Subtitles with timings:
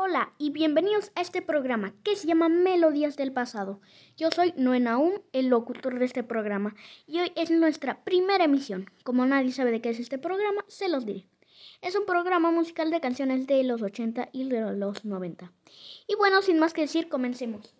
[0.00, 3.80] Hola y bienvenidos a este programa que se llama Melodías del Pasado.
[4.16, 6.74] Yo soy Noé Naum, el locutor de este programa,
[7.06, 8.88] y hoy es nuestra primera emisión.
[9.02, 11.26] Como nadie sabe de qué es este programa, se los diré.
[11.82, 15.52] Es un programa musical de canciones de los 80 y de los 90.
[16.06, 17.74] Y bueno, sin más que decir, comencemos.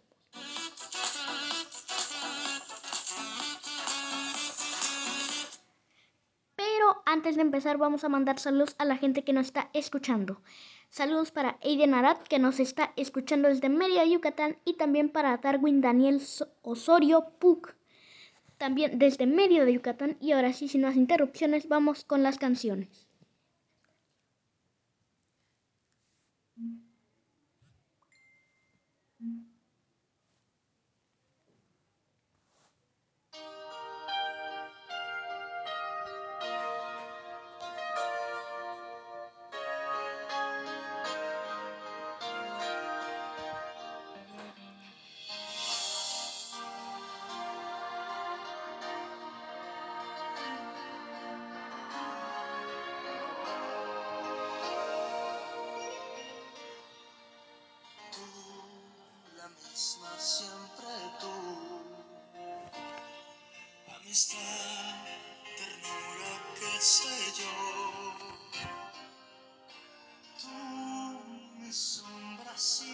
[7.10, 10.42] Antes de empezar vamos a mandar saludos a la gente que nos está escuchando.
[10.90, 15.80] Saludos para Aiden Arad, que nos está escuchando desde Mérida, Yucatán, y también para Darwin
[15.80, 16.20] Daniel
[16.60, 17.74] Osorio Puc,
[18.58, 20.18] también desde Mérida de Yucatán.
[20.20, 23.07] Y ahora sí, sin más interrupciones, vamos con las canciones.
[72.58, 72.87] see.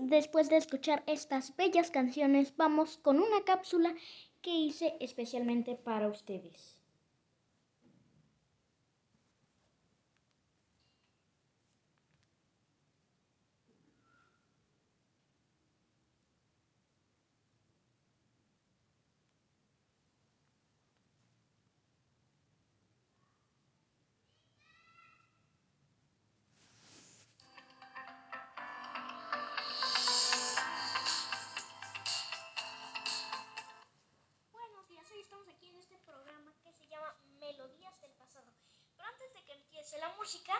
[0.00, 3.94] Después de escuchar estas bellas canciones, vamos con una cápsula
[4.42, 6.79] que hice especialmente para ustedes.
[40.20, 40.52] Música,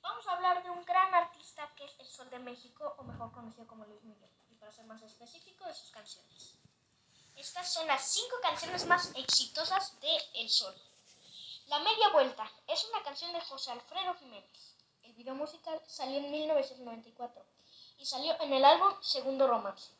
[0.00, 3.30] vamos a hablar de un gran artista que es el Sol de México, o mejor
[3.30, 6.58] conocido como Luis Miguel, y para ser más específico de sus canciones.
[7.36, 10.74] Estas son las cinco canciones más exitosas de El Sol.
[11.66, 14.74] La Media Vuelta es una canción de José Alfredo Jiménez.
[15.04, 17.46] El video musical salió en 1994
[17.98, 19.92] y salió en el álbum Segundo Romance.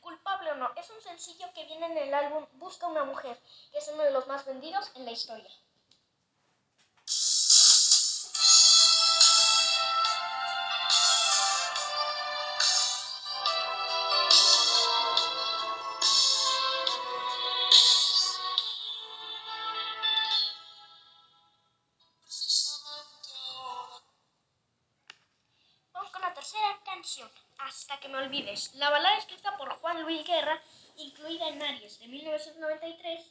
[0.00, 3.38] Culpable o no, es un sencillo que viene en el álbum Busca una mujer,
[3.72, 5.50] que es uno de los más vendidos en la historia.
[26.54, 28.74] Tercera canción, Hasta que me olvides.
[28.76, 30.62] La balada escrita por Juan Luis Guerra,
[30.96, 33.26] incluida en Aries de 1993,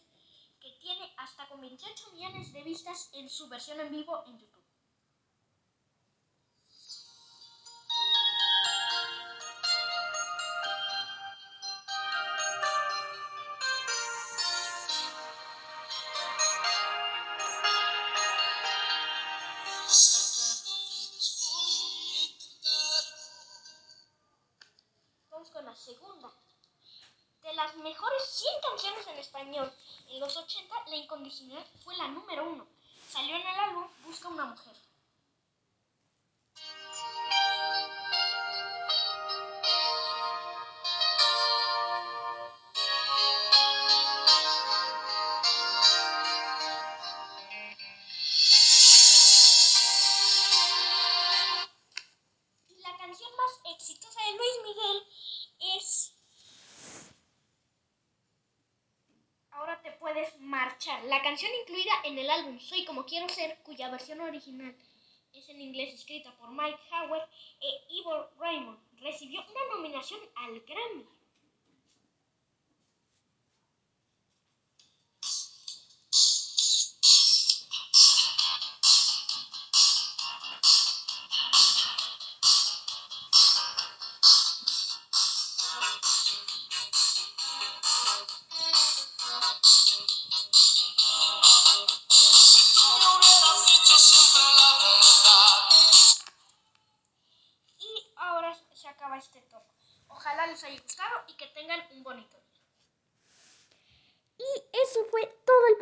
[0.60, 4.63] que tiene hasta con 28 millones de vistas en su versión en vivo en YouTube.
[29.24, 29.72] Español
[30.10, 32.68] en los 80, La Incondicional fue la número uno.
[33.10, 34.83] Salió en el álbum Busca una mujer.
[61.62, 64.76] Incluida en el álbum Soy como quiero ser, cuya versión original
[65.34, 67.28] es en inglés escrita por Mike Howard
[67.60, 71.06] e Ivor Raymond, recibió una nominación al Grammy.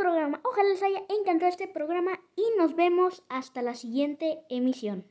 [0.01, 0.41] Programa.
[0.43, 5.05] Ojalá les haya encantado este programa y nos vemos hasta la siguiente emisión.